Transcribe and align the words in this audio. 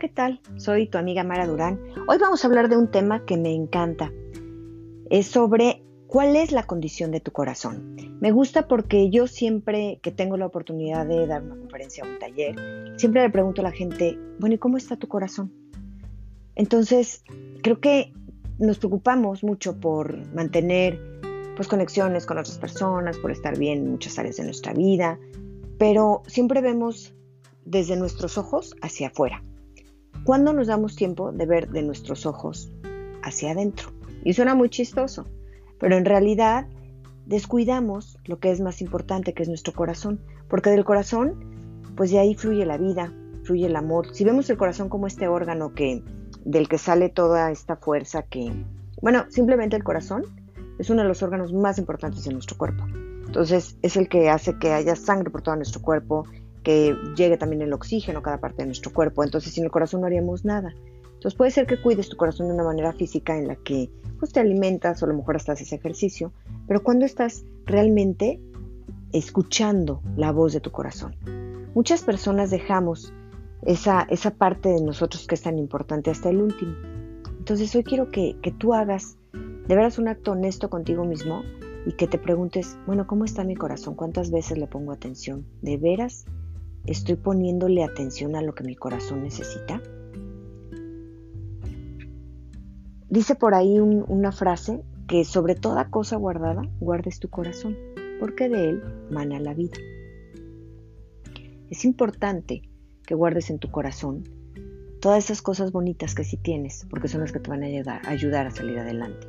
¿qué 0.00 0.08
tal? 0.08 0.40
Soy 0.56 0.86
tu 0.86 0.96
amiga 0.96 1.24
Mara 1.24 1.46
Durán. 1.46 1.78
Hoy 2.08 2.16
vamos 2.18 2.42
a 2.42 2.46
hablar 2.46 2.70
de 2.70 2.76
un 2.78 2.90
tema 2.90 3.26
que 3.26 3.36
me 3.36 3.54
encanta. 3.54 4.10
Es 5.10 5.26
sobre 5.26 5.82
cuál 6.06 6.36
es 6.36 6.52
la 6.52 6.62
condición 6.62 7.10
de 7.10 7.20
tu 7.20 7.32
corazón. 7.32 7.96
Me 8.18 8.32
gusta 8.32 8.66
porque 8.66 9.10
yo 9.10 9.26
siempre 9.26 10.00
que 10.02 10.10
tengo 10.10 10.38
la 10.38 10.46
oportunidad 10.46 11.06
de 11.06 11.26
dar 11.26 11.42
una 11.42 11.56
conferencia 11.56 12.02
o 12.02 12.08
un 12.08 12.18
taller, 12.18 12.56
siempre 12.96 13.20
le 13.20 13.28
pregunto 13.28 13.60
a 13.60 13.64
la 13.64 13.72
gente, 13.72 14.18
bueno, 14.38 14.54
¿y 14.54 14.58
cómo 14.58 14.78
está 14.78 14.96
tu 14.96 15.06
corazón? 15.06 15.52
Entonces, 16.54 17.22
creo 17.62 17.78
que 17.80 18.14
nos 18.58 18.78
preocupamos 18.78 19.44
mucho 19.44 19.80
por 19.80 20.16
mantener 20.34 20.98
pues 21.56 21.68
conexiones 21.68 22.24
con 22.24 22.38
otras 22.38 22.56
personas, 22.56 23.18
por 23.18 23.32
estar 23.32 23.58
bien 23.58 23.80
en 23.80 23.90
muchas 23.90 24.18
áreas 24.18 24.38
de 24.38 24.44
nuestra 24.44 24.72
vida, 24.72 25.18
pero 25.76 26.22
siempre 26.26 26.62
vemos 26.62 27.14
desde 27.66 27.96
nuestros 27.96 28.38
ojos 28.38 28.74
hacia 28.80 29.08
afuera. 29.08 29.42
¿Cuándo 30.30 30.52
nos 30.52 30.68
damos 30.68 30.94
tiempo 30.94 31.32
de 31.32 31.44
ver 31.44 31.70
de 31.70 31.82
nuestros 31.82 32.24
ojos 32.24 32.70
hacia 33.24 33.50
adentro? 33.50 33.90
Y 34.22 34.32
suena 34.34 34.54
muy 34.54 34.68
chistoso, 34.70 35.26
pero 35.80 35.96
en 35.96 36.04
realidad 36.04 36.68
descuidamos 37.26 38.16
lo 38.26 38.38
que 38.38 38.52
es 38.52 38.60
más 38.60 38.80
importante, 38.80 39.34
que 39.34 39.42
es 39.42 39.48
nuestro 39.48 39.72
corazón, 39.72 40.20
porque 40.48 40.70
del 40.70 40.84
corazón, 40.84 41.82
pues 41.96 42.12
de 42.12 42.20
ahí 42.20 42.36
fluye 42.36 42.64
la 42.64 42.78
vida, 42.78 43.12
fluye 43.42 43.66
el 43.66 43.74
amor. 43.74 44.14
Si 44.14 44.22
vemos 44.22 44.48
el 44.50 44.56
corazón 44.56 44.88
como 44.88 45.08
este 45.08 45.26
órgano 45.26 45.74
que 45.74 46.04
del 46.44 46.68
que 46.68 46.78
sale 46.78 47.08
toda 47.08 47.50
esta 47.50 47.74
fuerza 47.74 48.22
que, 48.22 48.52
bueno, 49.02 49.24
simplemente 49.30 49.74
el 49.74 49.82
corazón 49.82 50.22
es 50.78 50.90
uno 50.90 51.02
de 51.02 51.08
los 51.08 51.24
órganos 51.24 51.52
más 51.52 51.76
importantes 51.76 52.22
de 52.22 52.32
nuestro 52.32 52.56
cuerpo. 52.56 52.84
Entonces 53.26 53.76
es 53.82 53.96
el 53.96 54.08
que 54.08 54.30
hace 54.30 54.56
que 54.60 54.70
haya 54.74 54.94
sangre 54.94 55.30
por 55.30 55.42
todo 55.42 55.56
nuestro 55.56 55.82
cuerpo, 55.82 56.24
que 56.62 56.94
llegue 57.16 57.36
también 57.36 57.62
el 57.62 57.72
oxígeno 57.72 58.18
a 58.18 58.22
cada 58.22 58.40
parte 58.40 58.62
de 58.62 58.66
nuestro 58.66 58.92
cuerpo. 58.92 59.24
Entonces, 59.24 59.52
sin 59.52 59.64
el 59.64 59.70
corazón 59.70 60.00
no 60.00 60.06
haríamos 60.06 60.44
nada. 60.44 60.74
Entonces, 61.04 61.36
puede 61.36 61.50
ser 61.50 61.66
que 61.66 61.80
cuides 61.80 62.08
tu 62.08 62.16
corazón 62.16 62.48
de 62.48 62.54
una 62.54 62.64
manera 62.64 62.92
física 62.92 63.36
en 63.36 63.48
la 63.48 63.56
que 63.56 63.90
pues, 64.18 64.32
te 64.32 64.40
alimentas 64.40 65.02
o 65.02 65.06
a 65.06 65.08
lo 65.08 65.14
mejor 65.14 65.36
hasta 65.36 65.52
haces 65.52 65.72
ejercicio, 65.72 66.32
pero 66.66 66.82
cuando 66.82 67.04
estás 67.04 67.44
realmente 67.66 68.40
escuchando 69.12 70.02
la 70.16 70.32
voz 70.32 70.52
de 70.52 70.60
tu 70.60 70.70
corazón. 70.70 71.16
Muchas 71.74 72.02
personas 72.02 72.50
dejamos 72.50 73.12
esa, 73.62 74.06
esa 74.08 74.30
parte 74.30 74.70
de 74.70 74.80
nosotros 74.80 75.26
que 75.26 75.34
es 75.34 75.42
tan 75.42 75.58
importante 75.58 76.10
hasta 76.10 76.30
el 76.30 76.40
último. 76.40 76.74
Entonces, 77.38 77.74
hoy 77.74 77.84
quiero 77.84 78.10
que, 78.10 78.36
que 78.42 78.52
tú 78.52 78.74
hagas 78.74 79.16
de 79.32 79.76
veras 79.76 79.98
un 79.98 80.08
acto 80.08 80.32
honesto 80.32 80.70
contigo 80.70 81.04
mismo 81.04 81.42
y 81.86 81.92
que 81.92 82.06
te 82.06 82.18
preguntes, 82.18 82.76
bueno, 82.86 83.06
¿cómo 83.06 83.24
está 83.24 83.44
mi 83.44 83.56
corazón? 83.56 83.94
¿Cuántas 83.94 84.30
veces 84.30 84.58
le 84.58 84.66
pongo 84.66 84.92
atención? 84.92 85.46
¿De 85.62 85.76
veras 85.76 86.24
¿Estoy 86.86 87.16
poniéndole 87.16 87.84
atención 87.84 88.34
a 88.36 88.42
lo 88.42 88.54
que 88.54 88.64
mi 88.64 88.74
corazón 88.74 89.22
necesita? 89.22 89.82
Dice 93.08 93.34
por 93.34 93.54
ahí 93.54 93.78
una 93.80 94.32
frase 94.32 94.82
que 95.06 95.24
sobre 95.24 95.54
toda 95.56 95.90
cosa 95.90 96.16
guardada 96.16 96.62
guardes 96.78 97.18
tu 97.18 97.28
corazón, 97.28 97.76
porque 98.18 98.48
de 98.48 98.70
él 98.70 98.82
mana 99.10 99.40
la 99.40 99.52
vida. 99.52 99.76
Es 101.68 101.84
importante 101.84 102.62
que 103.04 103.14
guardes 103.14 103.50
en 103.50 103.58
tu 103.58 103.70
corazón 103.70 104.24
todas 105.00 105.24
esas 105.24 105.42
cosas 105.42 105.72
bonitas 105.72 106.14
que 106.14 106.24
sí 106.24 106.36
tienes, 106.36 106.86
porque 106.88 107.08
son 107.08 107.20
las 107.20 107.32
que 107.32 107.40
te 107.40 107.50
van 107.50 107.62
a 107.62 107.66
ayudar, 108.06 108.46
a 108.46 108.50
salir 108.50 108.78
adelante 108.78 109.26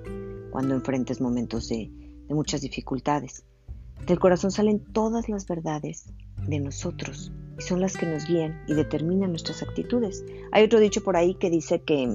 cuando 0.52 0.76
enfrentes 0.76 1.20
momentos 1.22 1.70
de 1.70 1.92
muchas 2.30 2.62
dificultades. 2.62 3.46
Del 4.06 4.20
corazón 4.20 4.52
salen 4.52 4.80
todas 4.80 5.30
las 5.30 5.48
verdades 5.48 6.12
de 6.48 6.60
nosotros 6.60 7.32
y 7.58 7.62
son 7.62 7.82
las 7.82 7.98
que 7.98 8.06
nos 8.06 8.26
guían 8.28 8.62
y 8.68 8.74
determinan 8.74 9.30
nuestras 9.30 9.62
actitudes. 9.64 10.24
Hay 10.52 10.64
otro 10.64 10.80
dicho 10.80 11.04
por 11.04 11.18
ahí 11.18 11.36
que 11.36 11.50
dice 11.50 11.82
que, 11.82 12.08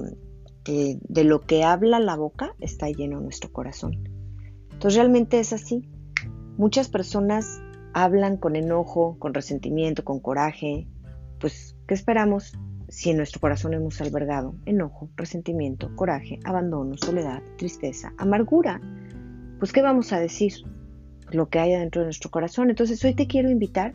de 0.65 1.23
lo 1.23 1.41
que 1.41 1.63
habla 1.63 1.99
la 1.99 2.15
boca 2.15 2.53
está 2.59 2.89
lleno 2.89 3.21
nuestro 3.21 3.51
corazón. 3.51 4.09
Entonces 4.71 4.97
realmente 4.97 5.39
es 5.39 5.53
así. 5.53 5.89
Muchas 6.57 6.89
personas 6.89 7.61
hablan 7.93 8.37
con 8.37 8.55
enojo, 8.55 9.17
con 9.19 9.33
resentimiento, 9.33 10.03
con 10.03 10.19
coraje. 10.19 10.87
Pues, 11.39 11.75
¿qué 11.87 11.93
esperamos 11.93 12.57
si 12.89 13.11
en 13.11 13.17
nuestro 13.17 13.39
corazón 13.39 13.73
hemos 13.73 14.01
albergado 14.01 14.55
enojo, 14.65 15.09
resentimiento, 15.15 15.95
coraje, 15.95 16.39
abandono, 16.43 16.95
soledad, 16.97 17.41
tristeza, 17.57 18.13
amargura? 18.17 18.81
Pues, 19.59 19.71
¿qué 19.71 19.81
vamos 19.81 20.13
a 20.13 20.19
decir? 20.19 20.53
Lo 21.31 21.49
que 21.49 21.59
hay 21.59 21.71
dentro 21.71 22.01
de 22.01 22.07
nuestro 22.07 22.29
corazón. 22.29 22.69
Entonces, 22.69 23.03
hoy 23.03 23.13
te 23.13 23.27
quiero 23.27 23.49
invitar 23.49 23.93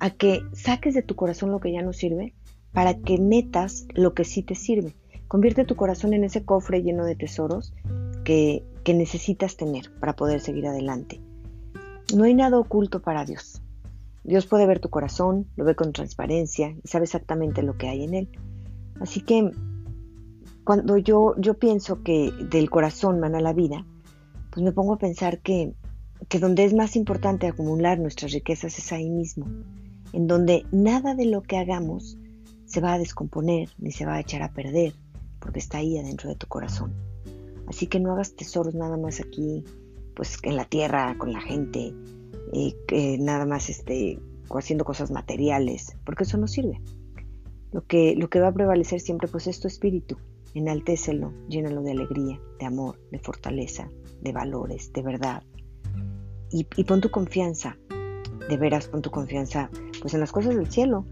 a 0.00 0.10
que 0.10 0.42
saques 0.52 0.94
de 0.94 1.02
tu 1.02 1.14
corazón 1.14 1.50
lo 1.50 1.60
que 1.60 1.72
ya 1.72 1.82
no 1.82 1.92
sirve 1.92 2.34
para 2.72 2.94
que 2.94 3.18
metas 3.18 3.86
lo 3.94 4.14
que 4.14 4.24
sí 4.24 4.42
te 4.42 4.54
sirve. 4.54 4.94
Convierte 5.28 5.64
tu 5.64 5.76
corazón 5.76 6.14
en 6.14 6.24
ese 6.24 6.44
cofre 6.44 6.82
lleno 6.82 7.04
de 7.04 7.14
tesoros 7.14 7.74
que, 8.24 8.64
que 8.82 8.94
necesitas 8.94 9.56
tener 9.56 9.92
para 10.00 10.16
poder 10.16 10.40
seguir 10.40 10.66
adelante. 10.66 11.20
No 12.14 12.24
hay 12.24 12.34
nada 12.34 12.58
oculto 12.58 13.02
para 13.02 13.24
Dios. 13.24 13.62
Dios 14.24 14.46
puede 14.46 14.66
ver 14.66 14.80
tu 14.80 14.88
corazón, 14.88 15.46
lo 15.56 15.64
ve 15.64 15.74
con 15.74 15.92
transparencia 15.92 16.74
y 16.82 16.88
sabe 16.88 17.04
exactamente 17.04 17.62
lo 17.62 17.76
que 17.76 17.88
hay 17.88 18.04
en 18.04 18.14
él. 18.14 18.28
Así 19.00 19.20
que 19.20 19.50
cuando 20.64 20.96
yo, 20.96 21.34
yo 21.38 21.54
pienso 21.54 22.02
que 22.02 22.32
del 22.50 22.70
corazón 22.70 23.20
mana 23.20 23.40
la 23.40 23.52
vida, 23.52 23.86
pues 24.50 24.64
me 24.64 24.72
pongo 24.72 24.94
a 24.94 24.98
pensar 24.98 25.40
que, 25.40 25.74
que 26.28 26.38
donde 26.38 26.64
es 26.64 26.74
más 26.74 26.96
importante 26.96 27.46
acumular 27.46 27.98
nuestras 27.98 28.32
riquezas 28.32 28.78
es 28.78 28.92
ahí 28.92 29.10
mismo 29.10 29.46
en 30.12 30.26
donde 30.26 30.66
nada 30.72 31.14
de 31.14 31.26
lo 31.26 31.42
que 31.42 31.58
hagamos 31.58 32.18
se 32.66 32.80
va 32.80 32.94
a 32.94 32.98
descomponer 32.98 33.68
ni 33.78 33.90
se 33.92 34.06
va 34.06 34.14
a 34.14 34.20
echar 34.20 34.42
a 34.42 34.52
perder, 34.52 34.94
porque 35.40 35.58
está 35.58 35.78
ahí 35.78 35.98
adentro 35.98 36.28
de 36.28 36.36
tu 36.36 36.46
corazón. 36.46 36.94
Así 37.66 37.86
que 37.86 38.00
no 38.00 38.12
hagas 38.12 38.34
tesoros 38.34 38.74
nada 38.74 38.96
más 38.96 39.20
aquí, 39.20 39.64
pues 40.14 40.38
en 40.42 40.56
la 40.56 40.64
tierra, 40.64 41.16
con 41.18 41.32
la 41.32 41.40
gente, 41.40 41.94
nada 43.18 43.46
más 43.46 43.70
este, 43.70 44.20
haciendo 44.50 44.84
cosas 44.84 45.10
materiales, 45.10 45.96
porque 46.04 46.24
eso 46.24 46.36
no 46.36 46.46
sirve. 46.46 46.80
Lo 47.72 47.86
que, 47.86 48.16
lo 48.16 48.28
que 48.28 48.40
va 48.40 48.48
a 48.48 48.52
prevalecer 48.52 49.00
siempre 49.00 49.28
pues 49.28 49.46
es 49.46 49.60
tu 49.60 49.68
espíritu. 49.68 50.16
Enaltécelo, 50.54 51.32
llénalo 51.48 51.82
de 51.82 51.92
alegría, 51.92 52.40
de 52.58 52.66
amor, 52.66 52.98
de 53.12 53.20
fortaleza, 53.20 53.88
de 54.20 54.32
valores, 54.32 54.92
de 54.92 55.02
verdad. 55.02 55.42
Y 56.52 56.64
pon 56.64 57.00
tu 57.00 57.12
confianza, 57.12 57.78
de 58.48 58.56
veras 58.56 58.88
pon 58.88 59.02
tu 59.02 59.12
confianza 59.12 59.70
pues 60.00 60.14
en 60.14 60.20
las 60.20 60.32
cosas 60.32 60.56
del 60.56 60.70
cielo, 60.70 61.04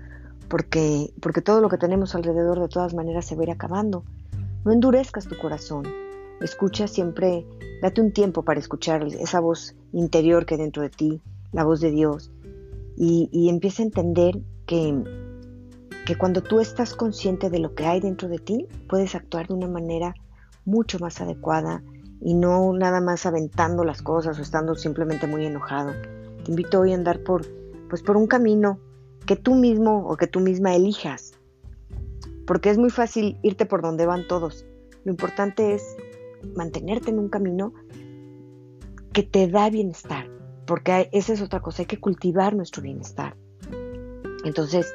porque, 0.49 1.12
porque 1.21 1.43
todo 1.43 1.60
lo 1.60 1.69
que 1.69 1.78
tenemos 1.78 2.15
alrededor 2.15 2.60
de 2.60 2.69
todas 2.69 2.94
maneras 2.94 3.26
se 3.26 3.37
va 3.37 3.44
acabando. 3.53 4.04
No 4.65 4.72
endurezcas 4.72 5.26
tu 5.26 5.37
corazón, 5.38 5.87
escucha 6.41 6.88
siempre, 6.88 7.47
date 7.82 8.00
un 8.00 8.12
tiempo 8.12 8.43
para 8.43 8.60
escuchar 8.60 9.04
esa 9.04 9.41
voz 9.41 9.75
interior 9.93 10.47
que 10.47 10.54
hay 10.54 10.60
dentro 10.60 10.82
de 10.82 10.91
ti, 10.91 11.21
la 11.53 11.65
voz 11.65 11.81
de 11.81 11.91
Dios, 11.91 12.31
y, 12.97 13.28
y 13.32 13.48
empieza 13.48 13.82
a 13.82 13.87
entender 13.87 14.41
que, 14.66 15.03
que 16.06 16.16
cuando 16.16 16.43
tú 16.43 16.60
estás 16.60 16.94
consciente 16.94 17.50
de 17.50 17.59
lo 17.59 17.75
que 17.75 17.87
hay 17.87 18.00
dentro 18.00 18.28
de 18.28 18.38
ti, 18.38 18.66
puedes 18.88 19.15
actuar 19.15 19.48
de 19.48 19.54
una 19.54 19.69
manera 19.69 20.15
mucho 20.65 20.98
más 20.98 21.21
adecuada 21.21 21.82
y 22.21 22.34
no 22.34 22.72
nada 22.72 23.00
más 23.00 23.27
aventando 23.27 23.84
las 23.84 24.03
cosas 24.03 24.38
o 24.38 24.43
estando 24.43 24.75
simplemente 24.75 25.27
muy 25.27 25.47
enojado. 25.47 25.93
Te 26.44 26.50
invito 26.50 26.81
hoy 26.81 26.93
a 26.93 26.97
andar 26.97 27.22
por 27.22 27.47
pues 27.88 28.03
por 28.03 28.16
un 28.16 28.26
camino 28.26 28.78
que 29.26 29.37
tú 29.37 29.54
mismo 29.54 30.06
o 30.09 30.16
que 30.16 30.26
tú 30.26 30.41
misma 30.41 30.75
elijas. 30.75 31.32
Porque 32.47 32.71
es 32.71 32.78
muy 32.78 32.91
fácil 32.91 33.38
irte 33.43 33.66
por 33.66 33.82
donde 33.82 34.06
van 34.06 34.26
todos. 34.26 34.65
Lo 35.04 35.10
importante 35.10 35.75
es 35.75 35.97
mantenerte 36.54 37.10
en 37.10 37.19
un 37.19 37.28
camino 37.28 37.75
que 39.12 39.22
te 39.22 39.48
da 39.48 39.68
bienestar. 39.71 40.30
Porque 40.66 41.09
esa 41.12 41.33
es 41.33 41.42
otra 41.42 41.60
cosa, 41.60 41.83
hay 41.83 41.86
que 41.86 42.01
cultivar 42.01 42.54
nuestro 42.54 42.83
bienestar. 42.83 43.36
Entonces, 44.45 44.95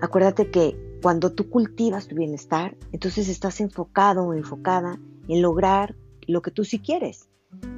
acuérdate 0.00 0.50
que 0.50 0.98
cuando 1.02 1.32
tú 1.32 1.48
cultivas 1.48 2.08
tu 2.08 2.14
bienestar, 2.14 2.76
entonces 2.92 3.28
estás 3.28 3.60
enfocado 3.60 4.24
o 4.24 4.34
enfocada 4.34 4.98
en 5.28 5.42
lograr 5.42 5.94
lo 6.26 6.42
que 6.42 6.50
tú 6.50 6.64
sí 6.64 6.78
quieres. 6.78 7.28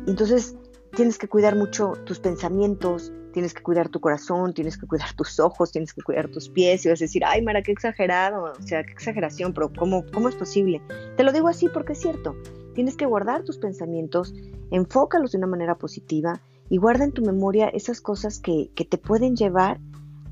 Entonces, 0.06 0.56
tienes 0.94 1.18
que 1.18 1.28
cuidar 1.28 1.56
mucho 1.56 1.92
tus 2.04 2.18
pensamientos, 2.18 3.12
tienes 3.32 3.54
que 3.54 3.62
cuidar 3.62 3.88
tu 3.88 4.00
corazón, 4.00 4.52
tienes 4.54 4.76
que 4.78 4.86
cuidar 4.86 5.12
tus 5.14 5.40
ojos, 5.40 5.72
tienes 5.72 5.92
que 5.92 6.02
cuidar 6.02 6.28
tus 6.28 6.48
pies 6.48 6.84
y 6.84 6.88
vas 6.88 7.00
a 7.00 7.04
decir, 7.04 7.24
ay 7.24 7.42
Mara, 7.42 7.62
qué 7.62 7.72
exagerado, 7.72 8.44
o 8.44 8.62
sea, 8.62 8.84
qué 8.84 8.92
exageración, 8.92 9.52
pero 9.52 9.72
¿cómo, 9.72 10.04
cómo 10.12 10.28
es 10.28 10.34
posible? 10.34 10.82
Te 11.16 11.24
lo 11.24 11.32
digo 11.32 11.48
así 11.48 11.68
porque 11.68 11.92
es 11.92 12.00
cierto, 12.00 12.36
tienes 12.74 12.96
que 12.96 13.06
guardar 13.06 13.44
tus 13.44 13.58
pensamientos, 13.58 14.34
enfócalos 14.70 15.32
de 15.32 15.38
una 15.38 15.46
manera 15.46 15.76
positiva 15.76 16.40
y 16.68 16.78
guarda 16.78 17.04
en 17.04 17.12
tu 17.12 17.22
memoria 17.22 17.68
esas 17.68 18.00
cosas 18.00 18.38
que, 18.38 18.70
que 18.74 18.84
te 18.84 18.98
pueden 18.98 19.36
llevar 19.36 19.80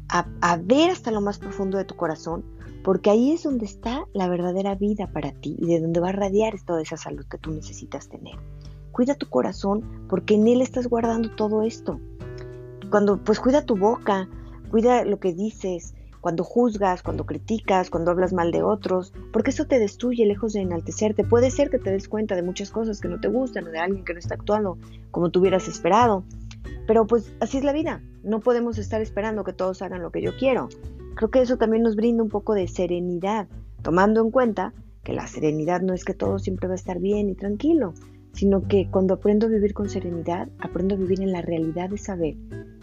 a, 0.08 0.26
a 0.40 0.56
ver 0.56 0.90
hasta 0.90 1.10
lo 1.10 1.20
más 1.20 1.38
profundo 1.38 1.78
de 1.78 1.84
tu 1.84 1.96
corazón, 1.96 2.44
porque 2.84 3.10
ahí 3.10 3.32
es 3.32 3.42
donde 3.42 3.66
está 3.66 4.04
la 4.14 4.28
verdadera 4.28 4.74
vida 4.74 5.10
para 5.12 5.32
ti 5.32 5.56
y 5.58 5.66
de 5.66 5.80
donde 5.80 6.00
va 6.00 6.10
a 6.10 6.12
radiar 6.12 6.54
toda 6.64 6.82
esa 6.82 6.96
salud 6.96 7.26
que 7.26 7.38
tú 7.38 7.50
necesitas 7.50 8.08
tener. 8.08 8.36
Cuida 8.92 9.14
tu 9.14 9.28
corazón 9.28 10.06
porque 10.08 10.34
en 10.34 10.48
él 10.48 10.62
estás 10.62 10.88
guardando 10.88 11.30
todo 11.36 11.62
esto 11.62 12.00
cuando 12.90 13.18
pues 13.18 13.40
cuida 13.40 13.64
tu 13.64 13.76
boca, 13.76 14.28
cuida 14.70 15.04
lo 15.04 15.18
que 15.18 15.32
dices, 15.32 15.94
cuando 16.20 16.44
juzgas, 16.44 17.02
cuando 17.02 17.26
criticas, 17.26 17.90
cuando 17.90 18.10
hablas 18.10 18.32
mal 18.32 18.50
de 18.50 18.62
otros, 18.62 19.12
porque 19.32 19.50
eso 19.50 19.66
te 19.66 19.78
destruye 19.78 20.26
lejos 20.26 20.52
de 20.52 20.60
enaltecerte. 20.60 21.24
Puede 21.24 21.50
ser 21.50 21.70
que 21.70 21.78
te 21.78 21.90
des 21.90 22.08
cuenta 22.08 22.34
de 22.34 22.42
muchas 22.42 22.70
cosas 22.70 23.00
que 23.00 23.08
no 23.08 23.20
te 23.20 23.28
gustan 23.28 23.66
o 23.66 23.70
de 23.70 23.78
alguien 23.78 24.04
que 24.04 24.12
no 24.12 24.18
está 24.18 24.34
actuando 24.34 24.78
como 25.10 25.30
tú 25.30 25.40
hubieras 25.40 25.68
esperado. 25.68 26.24
Pero 26.86 27.06
pues 27.06 27.32
así 27.40 27.58
es 27.58 27.64
la 27.64 27.72
vida. 27.72 28.02
No 28.22 28.40
podemos 28.40 28.78
estar 28.78 29.00
esperando 29.00 29.44
que 29.44 29.52
todos 29.52 29.82
hagan 29.82 30.02
lo 30.02 30.10
que 30.10 30.22
yo 30.22 30.36
quiero. 30.36 30.68
Creo 31.14 31.30
que 31.30 31.40
eso 31.40 31.56
también 31.56 31.82
nos 31.82 31.96
brinda 31.96 32.22
un 32.22 32.28
poco 32.28 32.54
de 32.54 32.68
serenidad, 32.68 33.48
tomando 33.82 34.20
en 34.20 34.30
cuenta 34.30 34.72
que 35.04 35.12
la 35.12 35.26
serenidad 35.26 35.80
no 35.80 35.94
es 35.94 36.04
que 36.04 36.14
todo 36.14 36.38
siempre 36.38 36.68
va 36.68 36.74
a 36.74 36.76
estar 36.76 36.98
bien 36.98 37.28
y 37.30 37.34
tranquilo, 37.34 37.94
sino 38.32 38.66
que 38.68 38.88
cuando 38.90 39.14
aprendo 39.14 39.46
a 39.46 39.50
vivir 39.50 39.74
con 39.74 39.88
serenidad, 39.88 40.48
aprendo 40.60 40.94
a 40.94 40.98
vivir 40.98 41.20
en 41.20 41.32
la 41.32 41.42
realidad 41.42 41.90
de 41.90 41.98
saber 41.98 42.36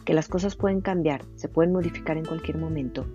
que 0.05 0.13
las 0.13 0.27
cosas 0.27 0.55
pueden 0.55 0.81
cambiar, 0.81 1.25
se 1.35 1.49
pueden 1.49 1.73
modificar 1.73 2.17
en 2.17 2.25
cualquier 2.25 2.57
momento 2.57 3.05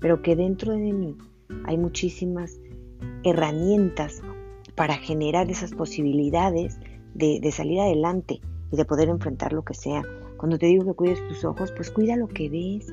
pero 0.00 0.22
que 0.22 0.36
dentro 0.36 0.72
de 0.72 0.92
mí 0.92 1.16
hay 1.64 1.78
muchísimas 1.78 2.60
herramientas 3.24 4.22
para 4.74 4.94
generar 4.96 5.50
esas 5.50 5.72
posibilidades 5.72 6.78
de, 7.14 7.40
salir 7.50 7.80
adelante 7.80 8.40
y 8.70 8.76
de 8.76 8.84
poder 8.84 9.08
enfrentar 9.08 9.52
lo 9.52 9.64
que 9.64 9.74
sea. 9.74 10.02
Cuando 10.36 10.58
te 10.58 10.66
digo 10.66 10.84
que 10.84 10.94
cuides 10.94 11.26
tus 11.28 11.44
ojos, 11.44 11.72
pues 11.72 11.90
cuida 11.90 12.16
lo 12.16 12.28
que 12.28 12.50
ves, 12.50 12.86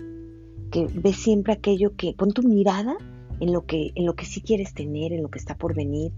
que 0.72 0.88
ves 0.88 1.18
siempre 1.18 1.54
aquello 1.54 1.96
que, 1.96 2.14
pon 2.14 2.32
tu 2.32 2.44
mirada 2.44 2.96
en 3.40 3.52
lo 3.52 3.66
que, 3.66 3.92
en 3.96 4.06
lo 4.06 4.16
que 4.16 4.26
sí 4.26 4.42
quieres 4.42 4.74
tener, 4.74 5.12
en 5.12 5.24
lo 5.24 5.30
que 5.30 5.40
está 5.40 5.56
por 5.58 5.76
venir, 5.76 6.14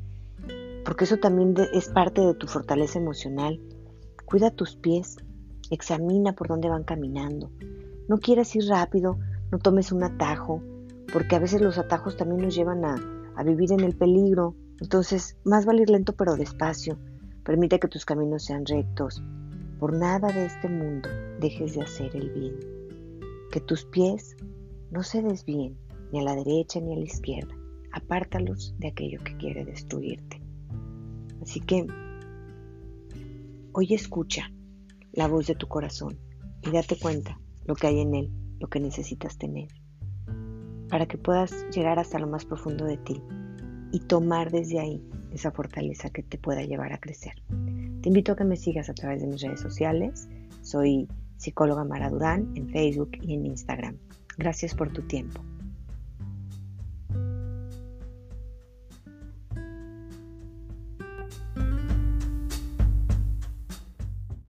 porque 0.85 1.05
eso 1.05 1.17
también 1.17 1.55
es 1.73 1.89
parte 1.89 2.21
de 2.21 2.35
tu 2.35 2.47
fortaleza 2.47 2.99
emocional. 2.99 3.59
Cuida 4.25 4.51
tus 4.51 4.75
pies, 4.75 5.17
examina 5.71 6.33
por 6.33 6.47
dónde 6.47 6.69
van 6.69 6.83
caminando. 6.83 7.51
No 8.07 8.17
quieras 8.17 8.55
ir 8.55 8.67
rápido, 8.67 9.17
no 9.51 9.59
tomes 9.59 9.91
un 9.91 10.03
atajo, 10.03 10.61
porque 11.11 11.35
a 11.35 11.39
veces 11.39 11.61
los 11.61 11.77
atajos 11.77 12.17
también 12.17 12.41
nos 12.41 12.55
llevan 12.55 12.85
a, 12.85 13.43
vivir 13.43 13.71
en 13.71 13.81
el 13.81 13.95
peligro. 13.95 14.55
Entonces, 14.81 15.37
más 15.43 15.65
vale 15.65 15.83
ir 15.83 15.89
lento 15.89 16.13
pero 16.13 16.35
despacio. 16.35 16.97
Permite 17.43 17.79
que 17.79 17.87
tus 17.87 18.05
caminos 18.05 18.43
sean 18.45 18.65
rectos. 18.65 19.21
Por 19.79 19.93
nada 19.93 20.31
de 20.31 20.45
este 20.45 20.69
mundo 20.69 21.09
dejes 21.39 21.75
de 21.75 21.81
hacer 21.81 22.15
el 22.15 22.29
bien. 22.31 22.59
Que 23.51 23.59
tus 23.59 23.85
pies 23.85 24.35
no 24.91 25.03
se 25.03 25.21
desvíen 25.21 25.77
ni 26.11 26.19
a 26.19 26.23
la 26.23 26.35
derecha 26.35 26.79
ni 26.79 26.93
a 26.93 26.97
la 26.97 27.03
izquierda. 27.03 27.55
Apártalos 27.91 28.73
de 28.79 28.89
aquello 28.89 29.19
que 29.23 29.37
quiere 29.37 29.65
destruirte. 29.65 30.41
Así 31.41 31.59
que 31.59 31.85
hoy 33.73 33.93
escucha 33.93 34.51
la 35.15 35.27
voz 35.27 35.47
de 35.47 35.55
tu 35.55 35.67
corazón 35.67 36.19
y 36.61 36.71
date 36.71 36.97
cuenta 36.99 37.39
lo 37.65 37.75
que 37.75 37.87
hay 37.87 37.99
en 37.99 38.13
él, 38.15 38.31
lo 38.59 38.67
que 38.67 38.79
necesitas 38.79 39.37
tener 39.37 39.69
para 40.89 41.07
que 41.07 41.17
puedas 41.17 41.65
llegar 41.71 41.99
hasta 41.99 42.19
lo 42.19 42.27
más 42.27 42.45
profundo 42.45 42.85
de 42.85 42.97
ti 42.97 43.21
y 43.91 43.99
tomar 43.99 44.51
desde 44.51 44.79
ahí 44.79 45.03
esa 45.31 45.51
fortaleza 45.51 46.09
que 46.09 46.23
te 46.23 46.37
pueda 46.37 46.63
llevar 46.63 46.93
a 46.93 46.99
crecer. 46.99 47.33
Te 48.01 48.09
invito 48.09 48.33
a 48.33 48.35
que 48.35 48.43
me 48.43 48.55
sigas 48.55 48.89
a 48.89 48.93
través 48.93 49.21
de 49.21 49.27
mis 49.27 49.41
redes 49.41 49.59
sociales. 49.59 50.27
Soy 50.61 51.07
psicóloga 51.37 51.83
Mara 51.83 52.09
Durán 52.09 52.51
en 52.55 52.69
Facebook 52.69 53.11
y 53.21 53.33
en 53.33 53.45
Instagram. 53.45 53.97
Gracias 54.37 54.73
por 54.73 54.91
tu 54.91 55.01
tiempo. 55.01 55.41